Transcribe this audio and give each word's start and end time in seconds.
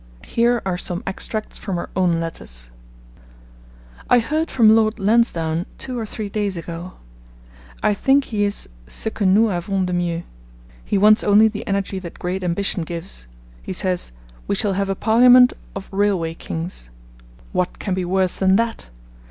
Here 0.25 0.63
are 0.65 0.79
some 0.79 1.03
extracts 1.05 1.59
from 1.59 1.75
her 1.75 1.91
own 1.95 2.13
letters: 2.13 2.71
I 4.09 4.17
heard 4.17 4.49
from 4.49 4.69
Lord 4.69 4.97
Lansdowne 4.97 5.67
two 5.77 5.99
or 5.99 6.07
three 6.07 6.27
days 6.27 6.57
ago.... 6.57 6.93
I 7.83 7.93
think 7.93 8.23
he 8.23 8.43
is 8.45 8.67
ce 8.87 9.09
que 9.13 9.27
nous 9.27 9.51
avons 9.51 9.85
de 9.85 9.93
mieux. 9.93 10.23
He 10.83 10.97
wants 10.97 11.23
only 11.23 11.47
the 11.47 11.67
energy 11.67 11.99
that 11.99 12.17
great 12.17 12.43
ambition 12.43 12.81
gives. 12.81 13.27
He 13.61 13.73
says, 13.73 14.11
'We 14.47 14.55
shall 14.55 14.73
have 14.73 14.89
a 14.89 14.95
parliament 14.95 15.53
of 15.75 15.87
railway 15.91 16.33
kings'... 16.33 16.89
what 17.51 17.77
can 17.77 17.93
be 17.93 18.03
worse 18.03 18.33
than 18.33 18.55
that? 18.55 18.89